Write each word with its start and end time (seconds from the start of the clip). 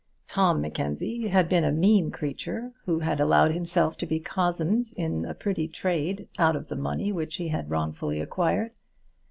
Tom 0.27 0.61
Mackenzie 0.61 1.27
had 1.27 1.47
been 1.47 1.63
a 1.63 1.71
mean 1.71 2.09
creature 2.09 2.71
who 2.85 2.97
had 3.01 3.19
allowed 3.19 3.51
himself 3.53 3.95
to 3.97 4.07
be 4.07 4.19
cozened 4.19 4.91
in 4.97 5.25
a 5.25 5.35
petty 5.35 5.67
trade 5.67 6.27
out 6.39 6.55
of 6.55 6.69
the 6.69 6.75
money 6.75 7.11
which 7.11 7.35
he 7.35 7.49
had 7.49 7.69
wrongfully 7.69 8.19
acquired. 8.19 8.73